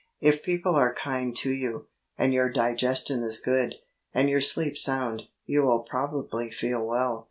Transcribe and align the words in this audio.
If 0.19 0.41
people 0.41 0.73
are 0.75 0.95
kind 0.95 1.35
to 1.35 1.51
you, 1.51 1.85
and 2.17 2.33
your 2.33 2.49
digestion 2.49 3.21
is 3.21 3.39
good, 3.39 3.75
and 4.15 4.31
your 4.31 4.41
sleep 4.41 4.75
sound, 4.75 5.27
you 5.45 5.61
will 5.61 5.81
probably 5.81 6.49
feel 6.49 6.83
well. 6.83 7.19